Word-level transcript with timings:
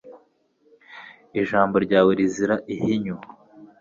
Ijambo 1.41 1.75
ryawe 1.85 2.11
rizira 2.19 2.55
ihinyu 2.75 3.15